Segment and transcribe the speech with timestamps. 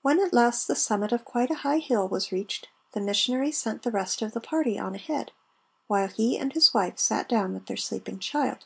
[0.00, 3.82] When at last the summit of quite a high hill was reached, the missionary sent
[3.82, 5.32] the rest of the party on ahead,
[5.86, 8.64] while he and his wife sat down with their sleeping child.